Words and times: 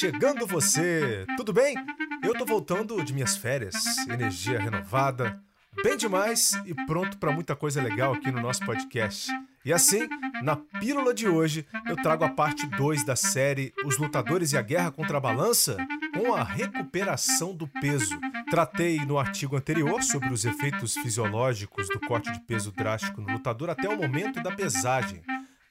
Chegando 0.00 0.46
você, 0.46 1.26
tudo 1.36 1.52
bem? 1.52 1.76
Eu 2.22 2.32
tô 2.32 2.46
voltando 2.46 3.04
de 3.04 3.12
minhas 3.12 3.36
férias, 3.36 3.74
energia 4.08 4.58
renovada, 4.58 5.38
bem 5.82 5.94
demais 5.94 6.58
e 6.64 6.74
pronto 6.86 7.18
para 7.18 7.30
muita 7.30 7.54
coisa 7.54 7.82
legal 7.82 8.14
aqui 8.14 8.30
no 8.30 8.40
nosso 8.40 8.64
podcast. 8.64 9.30
E 9.62 9.70
assim, 9.74 10.08
na 10.42 10.56
pílula 10.56 11.12
de 11.12 11.28
hoje, 11.28 11.66
eu 11.86 11.96
trago 11.96 12.24
a 12.24 12.30
parte 12.30 12.66
2 12.66 13.04
da 13.04 13.14
série 13.14 13.74
Os 13.84 13.98
Lutadores 13.98 14.52
e 14.52 14.56
a 14.56 14.62
Guerra 14.62 14.90
contra 14.90 15.18
a 15.18 15.20
Balança 15.20 15.76
com 16.16 16.32
a 16.32 16.42
recuperação 16.42 17.54
do 17.54 17.68
peso. 17.68 18.18
Tratei 18.48 19.04
no 19.04 19.18
artigo 19.18 19.54
anterior 19.54 20.02
sobre 20.02 20.32
os 20.32 20.46
efeitos 20.46 20.94
fisiológicos 20.94 21.90
do 21.90 22.00
corte 22.00 22.32
de 22.32 22.40
peso 22.40 22.72
drástico 22.72 23.20
no 23.20 23.34
lutador 23.34 23.68
até 23.68 23.86
o 23.86 23.98
momento 23.98 24.42
da 24.42 24.50
pesagem. 24.50 25.22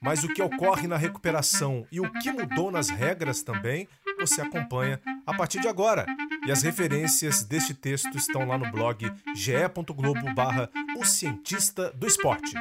Mas 0.02 0.24
o 0.24 0.30
que 0.30 0.42
ocorre 0.42 0.88
na 0.88 0.96
recuperação 0.96 1.86
e 1.92 2.00
o 2.00 2.10
que 2.10 2.32
mudou 2.32 2.72
nas 2.72 2.90
regras 2.90 3.44
também, 3.44 3.88
você 4.20 4.42
acompanha 4.42 5.02
a 5.26 5.34
partir 5.34 5.62
de 5.62 5.68
agora. 5.68 6.06
E 6.46 6.52
as 6.52 6.62
referências 6.62 7.44
deste 7.44 7.74
texto 7.74 8.16
estão 8.18 8.48
lá 8.48 8.58
no 8.58 8.72
blog 8.72 9.12
ge.globo 9.36 10.34
barra 10.34 10.70
o 10.98 11.06
cientista 11.06 11.92
do 11.92 12.06
esporte. 12.06 12.54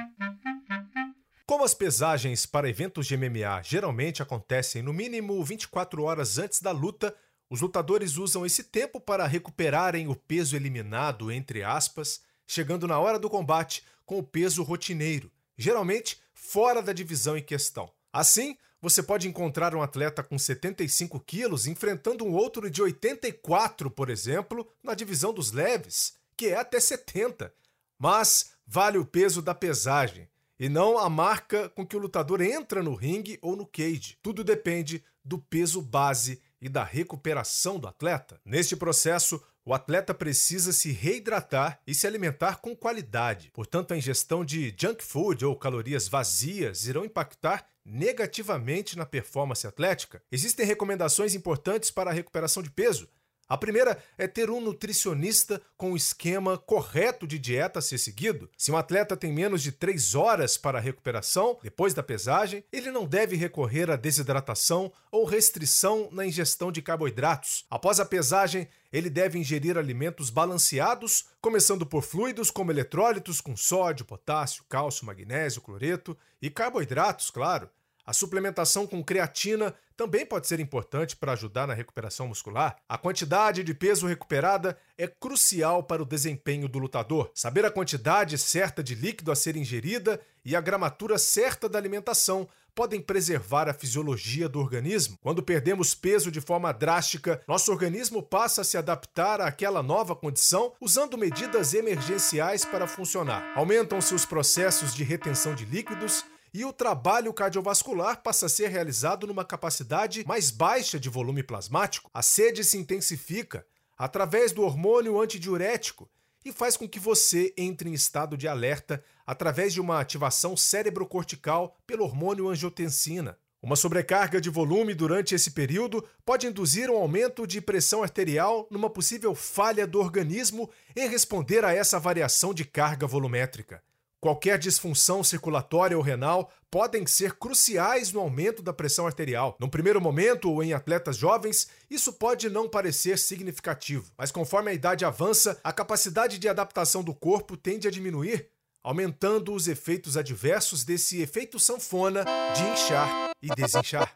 Como 1.46 1.64
as 1.64 1.74
pesagens 1.74 2.46
para 2.46 2.68
eventos 2.68 3.06
de 3.06 3.16
MMA 3.16 3.62
geralmente 3.62 4.22
acontecem 4.22 4.82
no 4.82 4.92
mínimo 4.92 5.42
24 5.42 6.02
horas 6.04 6.38
antes 6.38 6.60
da 6.60 6.70
luta, 6.70 7.14
os 7.50 7.60
lutadores 7.62 8.16
usam 8.16 8.44
esse 8.44 8.64
tempo 8.64 9.00
para 9.00 9.26
recuperarem 9.26 10.08
o 10.08 10.14
peso 10.14 10.54
eliminado, 10.54 11.32
entre 11.32 11.62
aspas, 11.62 12.20
chegando 12.46 12.86
na 12.86 12.98
hora 12.98 13.18
do 13.18 13.30
combate 13.30 13.82
com 14.04 14.18
o 14.18 14.22
peso 14.22 14.62
rotineiro, 14.62 15.32
geralmente 15.56 16.20
fora 16.34 16.82
da 16.82 16.92
divisão 16.92 17.36
em 17.36 17.42
questão. 17.42 17.90
Assim, 18.12 18.56
você 18.80 19.02
pode 19.02 19.28
encontrar 19.28 19.74
um 19.74 19.82
atleta 19.82 20.22
com 20.22 20.38
75 20.38 21.18
quilos 21.20 21.66
enfrentando 21.66 22.24
um 22.24 22.32
outro 22.32 22.70
de 22.70 22.80
84, 22.80 23.90
por 23.90 24.08
exemplo, 24.08 24.66
na 24.82 24.94
divisão 24.94 25.32
dos 25.32 25.52
leves, 25.52 26.14
que 26.36 26.46
é 26.46 26.56
até 26.56 26.78
70. 26.78 27.52
Mas 27.98 28.52
vale 28.66 28.98
o 28.98 29.04
peso 29.04 29.42
da 29.42 29.54
pesagem 29.54 30.28
e 30.58 30.68
não 30.68 30.98
a 30.98 31.08
marca 31.08 31.68
com 31.70 31.86
que 31.86 31.96
o 31.96 32.00
lutador 32.00 32.40
entra 32.40 32.82
no 32.82 32.94
ringue 32.94 33.38
ou 33.42 33.56
no 33.56 33.66
cage. 33.66 34.16
Tudo 34.22 34.44
depende 34.44 35.02
do 35.24 35.38
peso 35.38 35.82
base 35.82 36.40
e 36.60 36.68
da 36.68 36.82
recuperação 36.82 37.78
do 37.78 37.86
atleta. 37.86 38.40
Neste 38.44 38.74
processo, 38.74 39.40
o 39.64 39.74
atleta 39.74 40.14
precisa 40.14 40.72
se 40.72 40.90
reidratar 40.90 41.80
e 41.86 41.94
se 41.94 42.06
alimentar 42.06 42.56
com 42.56 42.74
qualidade. 42.74 43.50
Portanto, 43.52 43.92
a 43.92 43.96
ingestão 43.96 44.44
de 44.44 44.74
junk 44.76 45.04
food 45.04 45.44
ou 45.44 45.54
calorias 45.54 46.08
vazias 46.08 46.86
irão 46.86 47.04
impactar 47.04 47.66
negativamente 47.88 48.96
na 48.96 49.06
performance 49.06 49.66
atlética. 49.66 50.22
Existem 50.30 50.66
recomendações 50.66 51.34
importantes 51.34 51.90
para 51.90 52.10
a 52.10 52.14
recuperação 52.14 52.62
de 52.62 52.70
peso. 52.70 53.08
A 53.48 53.56
primeira 53.56 53.96
é 54.18 54.28
ter 54.28 54.50
um 54.50 54.60
nutricionista 54.60 55.62
com 55.74 55.92
o 55.92 55.96
esquema 55.96 56.58
correto 56.58 57.26
de 57.26 57.38
dieta 57.38 57.78
a 57.78 57.82
ser 57.82 57.96
seguido. 57.96 58.50
Se 58.58 58.70
um 58.70 58.76
atleta 58.76 59.16
tem 59.16 59.32
menos 59.32 59.62
de 59.62 59.72
3 59.72 60.14
horas 60.14 60.58
para 60.58 60.76
a 60.76 60.80
recuperação 60.82 61.58
depois 61.62 61.94
da 61.94 62.02
pesagem, 62.02 62.62
ele 62.70 62.90
não 62.90 63.06
deve 63.06 63.36
recorrer 63.36 63.90
à 63.90 63.96
desidratação 63.96 64.92
ou 65.10 65.24
restrição 65.24 66.10
na 66.12 66.26
ingestão 66.26 66.70
de 66.70 66.82
carboidratos. 66.82 67.64
Após 67.70 67.98
a 67.98 68.04
pesagem, 68.04 68.68
ele 68.92 69.08
deve 69.08 69.38
ingerir 69.38 69.78
alimentos 69.78 70.28
balanceados, 70.28 71.24
começando 71.40 71.86
por 71.86 72.02
fluidos 72.02 72.50
como 72.50 72.70
eletrólitos 72.70 73.40
com 73.40 73.56
sódio, 73.56 74.04
potássio, 74.04 74.62
cálcio, 74.68 75.06
magnésio, 75.06 75.62
cloreto 75.62 76.14
e 76.42 76.50
carboidratos, 76.50 77.30
claro. 77.30 77.70
A 78.08 78.14
suplementação 78.14 78.86
com 78.86 79.04
creatina 79.04 79.74
também 79.94 80.24
pode 80.24 80.46
ser 80.46 80.58
importante 80.60 81.14
para 81.14 81.32
ajudar 81.32 81.66
na 81.66 81.74
recuperação 81.74 82.26
muscular. 82.26 82.78
A 82.88 82.96
quantidade 82.96 83.62
de 83.62 83.74
peso 83.74 84.06
recuperada 84.06 84.78
é 84.96 85.06
crucial 85.06 85.82
para 85.82 86.02
o 86.02 86.06
desempenho 86.06 86.70
do 86.70 86.78
lutador. 86.78 87.30
Saber 87.34 87.66
a 87.66 87.70
quantidade 87.70 88.38
certa 88.38 88.82
de 88.82 88.94
líquido 88.94 89.30
a 89.30 89.36
ser 89.36 89.56
ingerida 89.56 90.18
e 90.42 90.56
a 90.56 90.60
gramatura 90.62 91.18
certa 91.18 91.68
da 91.68 91.78
alimentação 91.78 92.48
podem 92.74 92.98
preservar 92.98 93.68
a 93.68 93.74
fisiologia 93.74 94.48
do 94.48 94.58
organismo. 94.58 95.18
Quando 95.20 95.42
perdemos 95.42 95.94
peso 95.94 96.30
de 96.30 96.40
forma 96.40 96.72
drástica, 96.72 97.42
nosso 97.46 97.70
organismo 97.70 98.22
passa 98.22 98.62
a 98.62 98.64
se 98.64 98.78
adaptar 98.78 99.38
àquela 99.42 99.82
nova 99.82 100.16
condição 100.16 100.72
usando 100.80 101.18
medidas 101.18 101.74
emergenciais 101.74 102.64
para 102.64 102.86
funcionar. 102.86 103.52
Aumentam-se 103.54 104.14
os 104.14 104.24
processos 104.24 104.94
de 104.94 105.04
retenção 105.04 105.54
de 105.54 105.66
líquidos 105.66 106.24
e 106.52 106.64
o 106.64 106.72
trabalho 106.72 107.32
cardiovascular 107.32 108.22
passa 108.22 108.46
a 108.46 108.48
ser 108.48 108.68
realizado 108.68 109.26
numa 109.26 109.44
capacidade 109.44 110.26
mais 110.26 110.50
baixa 110.50 110.98
de 110.98 111.08
volume 111.08 111.42
plasmático. 111.42 112.10
A 112.12 112.22
sede 112.22 112.64
se 112.64 112.78
intensifica 112.78 113.66
através 113.96 114.52
do 114.52 114.62
hormônio 114.62 115.20
antidiurético 115.20 116.10
e 116.44 116.52
faz 116.52 116.76
com 116.76 116.88
que 116.88 117.00
você 117.00 117.52
entre 117.56 117.90
em 117.90 117.92
estado 117.92 118.36
de 118.36 118.48
alerta 118.48 119.02
através 119.26 119.72
de 119.72 119.80
uma 119.80 120.00
ativação 120.00 120.56
cerebrocortical 120.56 121.76
pelo 121.86 122.04
hormônio 122.04 122.48
angiotensina. 122.48 123.38
Uma 123.60 123.74
sobrecarga 123.74 124.40
de 124.40 124.48
volume 124.48 124.94
durante 124.94 125.34
esse 125.34 125.50
período 125.50 126.04
pode 126.24 126.46
induzir 126.46 126.88
um 126.88 126.96
aumento 126.96 127.44
de 127.44 127.60
pressão 127.60 128.04
arterial 128.04 128.68
numa 128.70 128.88
possível 128.88 129.34
falha 129.34 129.84
do 129.84 129.98
organismo 129.98 130.70
em 130.94 131.08
responder 131.08 131.64
a 131.64 131.74
essa 131.74 131.98
variação 131.98 132.54
de 132.54 132.64
carga 132.64 133.04
volumétrica. 133.04 133.82
Qualquer 134.20 134.58
disfunção 134.58 135.22
circulatória 135.22 135.96
ou 135.96 136.02
renal 136.02 136.50
podem 136.70 137.06
ser 137.06 137.34
cruciais 137.34 138.12
no 138.12 138.20
aumento 138.20 138.62
da 138.62 138.72
pressão 138.72 139.06
arterial. 139.06 139.56
No 139.60 139.70
primeiro 139.70 140.00
momento 140.00 140.50
ou 140.50 140.62
em 140.62 140.72
atletas 140.72 141.16
jovens, 141.16 141.68
isso 141.88 142.12
pode 142.12 142.50
não 142.50 142.68
parecer 142.68 143.16
significativo, 143.18 144.10
mas 144.18 144.32
conforme 144.32 144.70
a 144.70 144.74
idade 144.74 145.04
avança, 145.04 145.58
a 145.62 145.72
capacidade 145.72 146.38
de 146.38 146.48
adaptação 146.48 147.02
do 147.02 147.14
corpo 147.14 147.56
tende 147.56 147.86
a 147.86 147.90
diminuir, 147.90 148.48
aumentando 148.82 149.54
os 149.54 149.68
efeitos 149.68 150.16
adversos 150.16 150.84
desse 150.84 151.20
efeito 151.20 151.58
sanfona 151.60 152.24
de 152.24 152.62
inchar 152.72 153.30
e 153.40 153.48
desinchar 153.54 154.12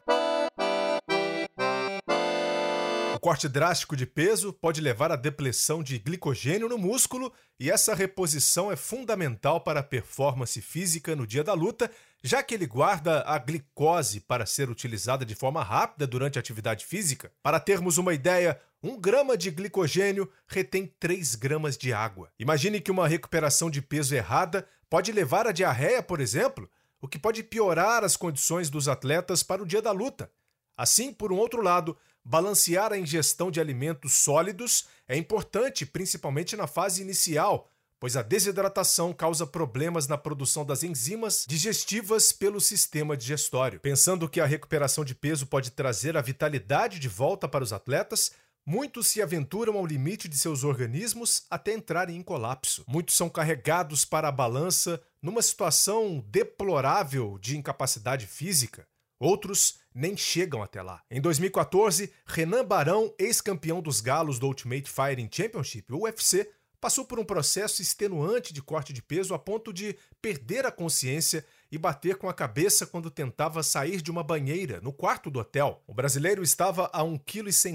corte 3.22 3.48
drástico 3.48 3.94
de 3.94 4.04
peso 4.04 4.52
pode 4.52 4.80
levar 4.80 5.12
à 5.12 5.14
depressão 5.14 5.80
de 5.80 5.96
glicogênio 5.96 6.68
no 6.68 6.76
músculo, 6.76 7.32
e 7.58 7.70
essa 7.70 7.94
reposição 7.94 8.72
é 8.72 8.74
fundamental 8.74 9.60
para 9.60 9.78
a 9.78 9.82
performance 9.84 10.60
física 10.60 11.14
no 11.14 11.24
dia 11.24 11.44
da 11.44 11.54
luta, 11.54 11.88
já 12.20 12.42
que 12.42 12.52
ele 12.52 12.66
guarda 12.66 13.22
a 13.22 13.38
glicose 13.38 14.18
para 14.18 14.44
ser 14.44 14.68
utilizada 14.68 15.24
de 15.24 15.36
forma 15.36 15.62
rápida 15.62 16.04
durante 16.04 16.36
a 16.36 16.40
atividade 16.40 16.84
física. 16.84 17.30
Para 17.44 17.60
termos 17.60 17.96
uma 17.96 18.12
ideia, 18.12 18.60
um 18.82 18.98
grama 18.98 19.36
de 19.36 19.52
glicogênio 19.52 20.28
retém 20.48 20.92
3 20.98 21.36
gramas 21.36 21.78
de 21.78 21.92
água. 21.92 22.28
Imagine 22.40 22.80
que 22.80 22.90
uma 22.90 23.06
recuperação 23.06 23.70
de 23.70 23.80
peso 23.80 24.16
errada 24.16 24.66
pode 24.90 25.12
levar 25.12 25.46
à 25.46 25.52
diarreia, 25.52 26.02
por 26.02 26.20
exemplo, 26.20 26.68
o 27.00 27.06
que 27.06 27.20
pode 27.20 27.44
piorar 27.44 28.02
as 28.02 28.16
condições 28.16 28.68
dos 28.68 28.88
atletas 28.88 29.44
para 29.44 29.62
o 29.62 29.66
dia 29.66 29.80
da 29.80 29.92
luta. 29.92 30.28
Assim, 30.76 31.12
por 31.12 31.32
um 31.32 31.36
outro 31.36 31.62
lado, 31.62 31.96
Balancear 32.24 32.92
a 32.92 32.98
ingestão 32.98 33.50
de 33.50 33.60
alimentos 33.60 34.12
sólidos 34.12 34.86
é 35.08 35.16
importante, 35.16 35.84
principalmente 35.84 36.56
na 36.56 36.66
fase 36.66 37.02
inicial, 37.02 37.68
pois 37.98 38.16
a 38.16 38.22
desidratação 38.22 39.12
causa 39.12 39.46
problemas 39.46 40.06
na 40.06 40.16
produção 40.16 40.64
das 40.64 40.82
enzimas 40.82 41.44
digestivas 41.48 42.32
pelo 42.32 42.60
sistema 42.60 43.16
digestório. 43.16 43.80
Pensando 43.80 44.28
que 44.28 44.40
a 44.40 44.46
recuperação 44.46 45.04
de 45.04 45.14
peso 45.14 45.46
pode 45.46 45.70
trazer 45.70 46.16
a 46.16 46.22
vitalidade 46.22 46.98
de 46.98 47.08
volta 47.08 47.48
para 47.48 47.64
os 47.64 47.72
atletas, 47.72 48.32
Muitos 48.64 49.08
se 49.08 49.20
aventuram 49.20 49.76
ao 49.76 49.84
limite 49.84 50.28
de 50.28 50.38
seus 50.38 50.62
organismos 50.62 51.44
até 51.50 51.74
entrarem 51.74 52.16
em 52.16 52.22
colapso. 52.22 52.84
Muitos 52.86 53.16
são 53.16 53.28
carregados 53.28 54.04
para 54.04 54.28
a 54.28 54.32
balança 54.32 55.02
numa 55.20 55.42
situação 55.42 56.24
deplorável 56.28 57.38
de 57.40 57.56
incapacidade 57.56 58.24
física. 58.24 58.86
Outros 59.18 59.80
nem 59.94 60.16
chegam 60.16 60.62
até 60.62 60.82
lá. 60.82 61.02
Em 61.10 61.20
2014, 61.20 62.12
Renan 62.26 62.64
Barão, 62.64 63.14
ex-campeão 63.18 63.80
dos 63.80 64.00
galos 64.00 64.38
do 64.38 64.46
Ultimate 64.46 64.90
Fighting 64.90 65.28
Championship, 65.30 65.92
UFC, 65.92 66.48
passou 66.82 67.04
por 67.04 67.20
um 67.20 67.24
processo 67.24 67.80
extenuante 67.80 68.52
de 68.52 68.60
corte 68.60 68.92
de 68.92 69.00
peso 69.00 69.34
a 69.34 69.38
ponto 69.38 69.72
de 69.72 69.96
perder 70.20 70.66
a 70.66 70.72
consciência 70.72 71.46
e 71.70 71.78
bater 71.78 72.16
com 72.16 72.28
a 72.28 72.34
cabeça 72.34 72.84
quando 72.84 73.08
tentava 73.08 73.62
sair 73.62 74.02
de 74.02 74.10
uma 74.10 74.24
banheira 74.24 74.80
no 74.80 74.92
quarto 74.92 75.30
do 75.30 75.38
hotel. 75.38 75.80
O 75.86 75.94
brasileiro 75.94 76.42
estava 76.42 76.90
a 76.92 77.04
1,1 77.04 77.20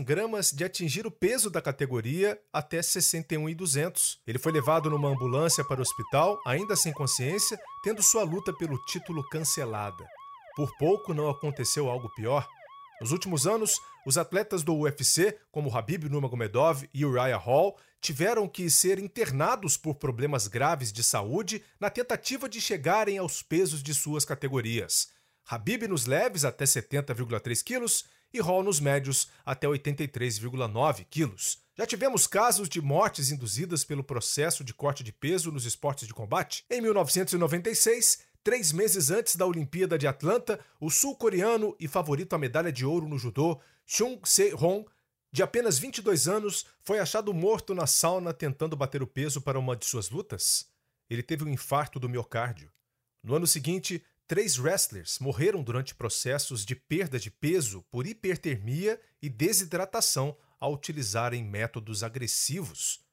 kg 0.03 0.53
de 0.53 0.63
atingir 0.65 1.07
o 1.07 1.11
peso 1.11 1.49
da 1.49 1.61
categoria 1.61 2.37
até 2.51 2.81
61,200. 2.81 4.19
Ele 4.27 4.37
foi 4.37 4.51
levado 4.51 4.89
numa 4.89 5.07
ambulância 5.07 5.63
para 5.63 5.79
o 5.79 5.81
hospital, 5.81 6.37
ainda 6.45 6.75
sem 6.75 6.91
consciência, 6.91 7.57
tendo 7.85 8.03
sua 8.03 8.23
luta 8.23 8.53
pelo 8.57 8.77
título 8.87 9.25
cancelada. 9.29 10.05
Por 10.57 10.75
pouco 10.75 11.13
não 11.13 11.29
aconteceu 11.29 11.87
algo 11.87 12.09
pior. 12.15 12.49
Nos 12.99 13.11
últimos 13.11 13.45
anos, 13.45 13.79
os 14.07 14.17
atletas 14.17 14.63
do 14.63 14.75
UFC, 14.75 15.37
como 15.51 15.69
Habib 15.69 16.05
Nurmagomedov 16.05 16.83
e 16.91 17.05
Uriah 17.05 17.37
Hall, 17.37 17.77
tiveram 18.01 18.47
que 18.47 18.67
ser 18.67 18.97
internados 18.97 19.77
por 19.77 19.93
problemas 19.97 20.47
graves 20.47 20.91
de 20.91 21.03
saúde 21.03 21.63
na 21.79 21.91
tentativa 21.91 22.49
de 22.49 22.59
chegarem 22.59 23.19
aos 23.19 23.43
pesos 23.43 23.83
de 23.83 23.93
suas 23.93 24.25
categorias. 24.25 25.09
Habib 25.47 25.83
nos 25.87 26.07
leves 26.07 26.43
até 26.43 26.65
70,3 26.65 27.63
quilos 27.63 28.05
e 28.33 28.39
Hall 28.41 28.63
nos 28.63 28.79
médios 28.79 29.27
até 29.45 29.67
83,9 29.67 31.05
quilos. 31.07 31.59
Já 31.77 31.85
tivemos 31.85 32.25
casos 32.25 32.67
de 32.67 32.81
mortes 32.81 33.29
induzidas 33.29 33.83
pelo 33.83 34.03
processo 34.03 34.63
de 34.63 34.73
corte 34.73 35.03
de 35.03 35.13
peso 35.13 35.51
nos 35.51 35.65
esportes 35.65 36.07
de 36.07 36.13
combate. 36.15 36.65
Em 36.71 36.81
1996, 36.81 38.25
Três 38.47 38.71
meses 38.71 39.11
antes 39.11 39.35
da 39.35 39.45
Olimpíada 39.45 39.97
de 39.97 40.07
Atlanta, 40.07 40.57
o 40.79 40.89
sul-coreano 40.89 41.75
e 41.77 41.85
favorito 41.85 42.31
à 42.31 42.37
medalha 42.37 42.71
de 42.71 42.85
ouro 42.85 43.05
no 43.05 43.19
judô, 43.19 43.59
Chung 43.85 44.21
Se-hong, 44.23 44.85
de 45.29 45.43
apenas 45.43 45.77
22 45.77 46.29
anos, 46.29 46.65
foi 46.79 46.97
achado 46.97 47.33
morto 47.33 47.75
na 47.75 47.85
sauna 47.85 48.33
tentando 48.33 48.77
bater 48.77 49.03
o 49.03 49.05
peso 49.05 49.41
para 49.41 49.59
uma 49.59 49.75
de 49.75 49.85
suas 49.85 50.09
lutas. 50.09 50.71
Ele 51.09 51.21
teve 51.21 51.43
um 51.43 51.49
infarto 51.49 51.99
do 51.99 52.07
miocárdio. 52.07 52.71
No 53.21 53.35
ano 53.35 53.45
seguinte, 53.45 54.01
três 54.25 54.57
wrestlers 54.57 55.19
morreram 55.19 55.61
durante 55.61 55.93
processos 55.93 56.65
de 56.65 56.73
perda 56.73 57.19
de 57.19 57.29
peso 57.29 57.83
por 57.91 58.07
hipertermia 58.07 58.97
e 59.21 59.27
desidratação 59.27 60.37
ao 60.57 60.73
utilizarem 60.73 61.43
métodos 61.43 62.01
agressivos. 62.01 63.05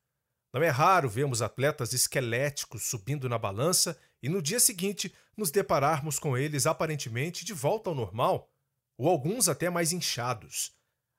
Não 0.52 0.62
é 0.62 0.68
raro 0.68 1.08
vermos 1.08 1.42
atletas 1.42 1.92
esqueléticos 1.92 2.84
subindo 2.84 3.28
na 3.28 3.36
balança 3.36 3.98
e 4.24 4.28
no 4.30 4.40
dia 4.40 4.58
seguinte 4.58 5.12
nos 5.36 5.50
depararmos 5.50 6.18
com 6.18 6.34
eles 6.34 6.66
aparentemente 6.66 7.44
de 7.44 7.52
volta 7.52 7.90
ao 7.90 7.94
normal, 7.94 8.50
ou 8.96 9.06
alguns 9.06 9.50
até 9.50 9.68
mais 9.68 9.92
inchados. 9.92 10.72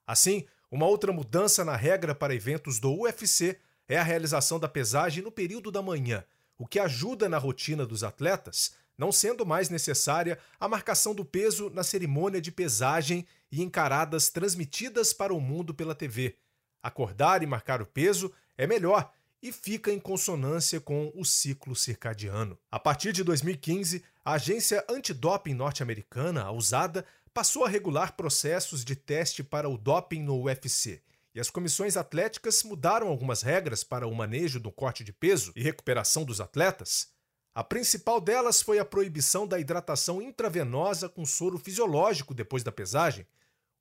Assim, 0.07 0.43
uma 0.71 0.87
outra 0.87 1.13
mudança 1.13 1.63
na 1.63 1.75
regra 1.75 2.15
para 2.15 2.33
eventos 2.33 2.79
do 2.79 3.01
UFC 3.01 3.59
é 3.87 3.99
a 3.99 4.03
realização 4.03 4.59
da 4.59 4.67
pesagem 4.67 5.23
no 5.23 5.31
período 5.31 5.71
da 5.71 5.83
manhã, 5.83 6.25
o 6.57 6.65
que 6.65 6.79
ajuda 6.79 7.29
na 7.29 7.37
rotina 7.37 7.85
dos 7.85 8.03
atletas, 8.03 8.75
não 8.97 9.11
sendo 9.11 9.45
mais 9.45 9.69
necessária 9.69 10.39
a 10.59 10.67
marcação 10.67 11.13
do 11.13 11.23
peso 11.23 11.69
na 11.69 11.83
cerimônia 11.83 12.41
de 12.41 12.51
pesagem 12.51 13.27
e 13.51 13.61
encaradas 13.61 14.29
transmitidas 14.29 15.13
para 15.13 15.31
o 15.31 15.39
mundo 15.39 15.75
pela 15.75 15.93
TV. 15.93 16.39
Acordar 16.81 17.43
e 17.43 17.45
marcar 17.45 17.83
o 17.83 17.85
peso 17.85 18.33
é 18.57 18.65
melhor 18.65 19.11
e 19.45 19.51
fica 19.51 19.91
em 19.91 19.99
consonância 19.99 20.81
com 20.81 21.11
o 21.13 21.23
ciclo 21.23 21.75
circadiano. 21.75 22.57
A 22.71 22.79
partir 22.79 23.11
de 23.11 23.23
2015, 23.23 24.03
a 24.23 24.33
agência 24.33 24.83
antidoping 24.89 25.53
norte-americana, 25.53 26.41
a 26.41 26.51
USADA, 26.51 27.05
passou 27.31 27.63
a 27.63 27.69
regular 27.69 28.15
processos 28.15 28.83
de 28.83 28.95
teste 28.95 29.43
para 29.43 29.69
o 29.69 29.77
doping 29.77 30.23
no 30.23 30.41
UFC. 30.41 30.99
E 31.35 31.39
as 31.39 31.51
comissões 31.51 31.95
atléticas 31.95 32.63
mudaram 32.63 33.07
algumas 33.07 33.43
regras 33.43 33.83
para 33.83 34.07
o 34.07 34.15
manejo 34.15 34.59
do 34.59 34.71
corte 34.71 35.03
de 35.03 35.13
peso 35.13 35.51
e 35.55 35.61
recuperação 35.61 36.25
dos 36.25 36.41
atletas. 36.41 37.09
A 37.53 37.63
principal 37.63 38.19
delas 38.19 38.63
foi 38.63 38.79
a 38.79 38.85
proibição 38.85 39.45
da 39.45 39.59
hidratação 39.59 40.23
intravenosa 40.23 41.07
com 41.07 41.23
soro 41.23 41.59
fisiológico 41.59 42.33
depois 42.33 42.63
da 42.63 42.71
pesagem, 42.71 43.27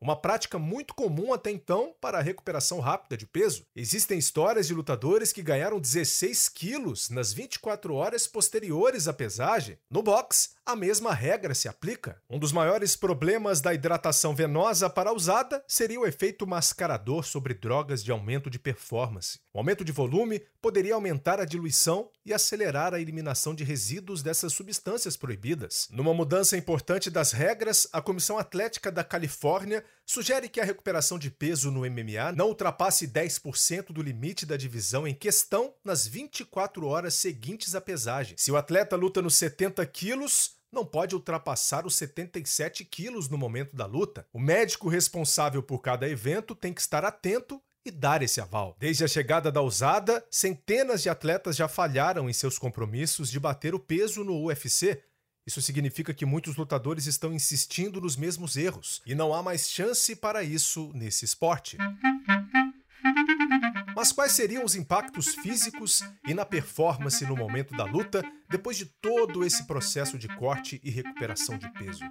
uma 0.05 0.15
prática 0.15 0.59
muito 0.59 0.95
comum 0.95 1.33
até 1.33 1.51
então 1.51 1.95
para 1.99 2.19
a 2.19 2.21
recuperação 2.21 2.79
rápida 2.79 3.17
de 3.17 3.27
peso. 3.27 3.65
Existem 3.75 4.19
histórias 4.19 4.67
de 4.67 4.75
lutadores 4.75 5.33
que 5.33 5.43
ganharam 5.43 5.81
16 5.81 6.51
quilos 6.51 7.09
nas 7.09 7.33
24 7.33 7.95
horas 7.95 8.27
posteriores 8.27 9.09
à 9.09 9.15
pesagem. 9.15 9.79
No 9.91 10.03
boxe, 10.03 10.51
a 10.66 10.75
mesma 10.75 11.12
regra 11.12 11.55
se 11.55 11.69
aplica. 11.69 12.20
Um 12.28 12.38
dos 12.38 12.50
maiores 12.50 12.96
problemas 12.96 13.61
da 13.61 13.75
hidratação 13.75 14.34
venosa 14.34 14.88
para 14.88 15.11
a 15.11 15.12
usada 15.12 15.62
seria 15.69 16.00
o 16.00 16.06
efeito 16.06 16.46
mascarador 16.46 17.25
sobre 17.25 17.52
drogas 17.52 18.02
de 18.02 18.11
aumento 18.11 18.49
de 18.49 18.58
performance. 18.58 19.38
O 19.52 19.58
aumento 19.58 19.84
de 19.84 19.93
volume 19.93 20.43
poderia 20.62 20.94
aumentar 20.94 21.38
a 21.38 21.44
diluição 21.44 22.08
e 22.25 22.32
acelerar 22.32 22.94
a 22.94 23.00
eliminação 23.00 23.55
de 23.55 23.62
resíduos 23.62 24.22
dessas 24.22 24.55
substâncias 24.55 25.16
proibidas. 25.16 25.88
Numa 25.90 26.14
mudança 26.14 26.56
importante 26.56 27.10
das 27.10 27.32
regras, 27.32 27.87
a 27.93 28.00
Comissão 28.00 28.38
Atlética 28.38 28.90
da 28.90 29.05
Califórnia 29.05 29.84
sugere 30.06 30.49
que 30.49 30.61
a 30.61 30.65
recuperação 30.65 31.19
de 31.19 31.31
peso 31.31 31.71
no 31.71 31.81
MMA 31.81 32.33
não 32.37 32.49
ultrapasse 32.49 33.09
10% 33.09 33.93
do 33.93 34.03
limite 34.03 34.47
da 34.47 34.56
divisão 34.56 35.06
em 35.06 35.15
questão 35.15 35.75
nas 35.85 36.06
24 36.06 36.87
horas 36.87 37.15
seguintes 37.15 37.75
à 37.75 37.81
pesagem. 37.81 38.37
Se 38.37 38.51
o 38.51 38.56
atleta 38.56 38.97
luta 38.97 39.23
nos 39.23 39.35
70 39.37 39.85
quilos, 39.87 40.53
não 40.73 40.85
pode 40.85 41.15
ultrapassar 41.15 41.87
os 41.87 41.95
77 41.95 42.85
quilos 42.85 43.29
no 43.29 43.39
momento 43.39 43.77
da 43.77 43.87
luta. 43.87 44.27
O 44.33 44.41
médico 44.41 44.89
responsável 44.89 45.62
por 45.62 45.81
cada 45.81 46.09
evento 46.09 46.55
tem 46.55 46.73
que 46.73 46.81
estar 46.81 47.05
atento 47.05 47.62
e 47.87 47.91
dar 47.91 48.23
esse 48.23 48.41
aval. 48.41 48.75
Desde 48.79 49.05
a 49.05 49.09
chegada 49.09 49.53
da 49.53 49.61
usada, 49.61 50.25
centenas 50.31 51.03
de 51.03 51.11
atletas 51.11 51.55
já 51.55 51.69
falharam 51.69 52.29
em 52.29 52.33
seus 52.33 52.59
compromissos 52.59 53.31
de 53.31 53.39
bater 53.39 53.75
o 53.75 53.79
peso 53.79 54.25
no 54.25 54.43
UFC. 54.45 55.03
Isso 55.46 55.61
significa 55.61 56.14
que 56.14 56.25
muitos 56.25 56.56
lutadores 56.56 57.06
estão 57.06 57.32
insistindo 57.32 58.00
nos 58.00 58.17
mesmos 58.17 58.56
erros 58.56 59.02
e 59.05 59.14
não 59.14 59.35
há 59.35 59.43
mais 59.43 59.69
chance 59.69 60.17
para 60.17 60.43
isso 60.43 60.91
nesse 60.94 61.25
esporte. 61.25 61.76
Mas 63.94 64.11
quais 64.11 64.32
seriam 64.32 64.64
os 64.64 64.75
impactos 64.75 65.35
físicos 65.35 66.02
e 66.26 66.35
na 66.35 66.44
performance 66.44 67.25
no 67.26 67.37
momento 67.37 67.76
da 67.76 67.85
luta 67.85 68.25
depois 68.49 68.76
de 68.76 68.87
todo 68.87 69.44
esse 69.44 69.67
processo 69.67 70.19
de 70.19 70.29
corte 70.29 70.81
e 70.82 70.91
recuperação 70.91 71.58
de 71.58 71.70
peso? 71.75 72.05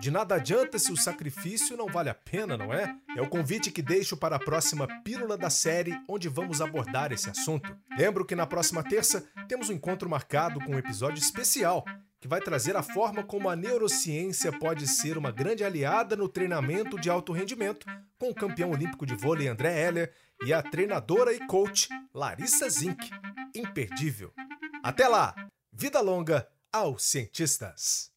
De 0.00 0.10
nada 0.10 0.36
adianta 0.36 0.78
se 0.78 0.90
o 0.90 0.96
sacrifício 0.96 1.76
não 1.76 1.86
vale 1.86 2.08
a 2.08 2.14
pena, 2.14 2.56
não 2.56 2.72
é? 2.72 2.96
É 3.14 3.20
o 3.20 3.28
convite 3.28 3.70
que 3.70 3.82
deixo 3.82 4.16
para 4.16 4.36
a 4.36 4.38
próxima 4.38 4.88
pílula 5.04 5.36
da 5.36 5.50
série, 5.50 5.94
onde 6.08 6.26
vamos 6.26 6.62
abordar 6.62 7.12
esse 7.12 7.28
assunto. 7.28 7.76
Lembro 7.98 8.24
que 8.24 8.34
na 8.34 8.46
próxima 8.46 8.82
terça 8.82 9.28
temos 9.46 9.68
um 9.68 9.74
encontro 9.74 10.08
marcado 10.08 10.58
com 10.60 10.72
um 10.72 10.78
episódio 10.78 11.18
especial 11.18 11.84
que 12.20 12.28
vai 12.28 12.40
trazer 12.40 12.76
a 12.76 12.82
forma 12.82 13.24
como 13.24 13.48
a 13.48 13.56
neurociência 13.56 14.52
pode 14.52 14.86
ser 14.86 15.16
uma 15.16 15.32
grande 15.32 15.64
aliada 15.64 16.14
no 16.14 16.28
treinamento 16.28 17.00
de 17.00 17.08
alto 17.08 17.32
rendimento, 17.32 17.86
com 18.18 18.28
o 18.28 18.34
campeão 18.34 18.70
olímpico 18.70 19.06
de 19.06 19.14
vôlei 19.14 19.48
André 19.48 19.80
Heller 19.80 20.12
e 20.44 20.52
a 20.52 20.62
treinadora 20.62 21.32
e 21.32 21.46
coach 21.46 21.88
Larissa 22.14 22.68
Zink. 22.68 23.10
Imperdível. 23.54 24.32
Até 24.82 25.08
lá! 25.08 25.34
Vida 25.72 26.00
longa 26.00 26.46
aos 26.70 27.02
cientistas! 27.02 28.10